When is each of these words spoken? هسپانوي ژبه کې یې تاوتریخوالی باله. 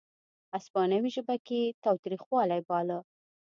هسپانوي 0.55 1.09
ژبه 1.15 1.35
کې 1.45 1.57
یې 1.65 1.75
تاوتریخوالی 1.83 2.61
باله. 2.69 2.99